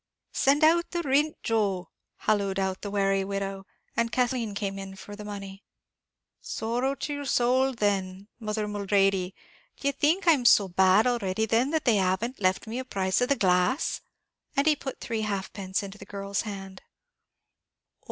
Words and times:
"Send 0.33 0.63
out 0.63 0.89
the 0.89 1.03
rint, 1.03 1.37
Joe," 1.43 1.91
hallooed 2.21 2.57
out 2.57 2.81
the 2.81 2.89
wary 2.89 3.23
widow, 3.23 3.67
and 3.95 4.11
Kathleen 4.11 4.55
came 4.55 4.79
in 4.79 4.95
for 4.95 5.15
the 5.15 5.23
money. 5.23 5.63
"Sorrow 6.41 6.95
to 6.95 7.13
your 7.13 7.25
sowl 7.25 7.73
then, 7.75 8.27
mother 8.39 8.67
Mulready; 8.67 9.35
d'ye 9.79 9.91
think 9.91 10.25
I'm 10.27 10.43
so 10.43 10.67
bad 10.67 11.05
already 11.05 11.45
then, 11.45 11.69
that 11.69 11.85
they 11.85 11.97
haven't 11.97 12.41
left 12.41 12.65
me 12.65 12.79
the 12.79 12.85
price 12.85 13.21
of 13.21 13.29
a 13.29 13.35
glass?" 13.35 14.01
and 14.57 14.65
he 14.65 14.75
put 14.75 14.99
three 14.99 15.21
halfpence 15.21 15.83
into 15.83 15.99
the 15.99 16.05
girl's 16.05 16.41
hand. 16.41 16.81